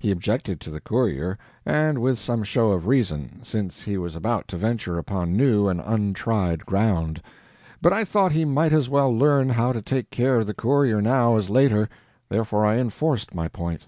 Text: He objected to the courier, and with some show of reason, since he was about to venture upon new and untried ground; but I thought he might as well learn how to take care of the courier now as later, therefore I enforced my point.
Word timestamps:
He 0.00 0.10
objected 0.10 0.60
to 0.60 0.70
the 0.70 0.82
courier, 0.82 1.38
and 1.64 1.98
with 2.02 2.18
some 2.18 2.42
show 2.42 2.72
of 2.72 2.86
reason, 2.86 3.40
since 3.42 3.84
he 3.84 3.96
was 3.96 4.14
about 4.14 4.46
to 4.48 4.58
venture 4.58 4.98
upon 4.98 5.34
new 5.34 5.66
and 5.66 5.80
untried 5.82 6.66
ground; 6.66 7.22
but 7.80 7.90
I 7.90 8.04
thought 8.04 8.32
he 8.32 8.44
might 8.44 8.74
as 8.74 8.90
well 8.90 9.08
learn 9.10 9.48
how 9.48 9.72
to 9.72 9.80
take 9.80 10.10
care 10.10 10.36
of 10.40 10.46
the 10.46 10.52
courier 10.52 11.00
now 11.00 11.38
as 11.38 11.48
later, 11.48 11.88
therefore 12.28 12.66
I 12.66 12.76
enforced 12.80 13.34
my 13.34 13.48
point. 13.48 13.86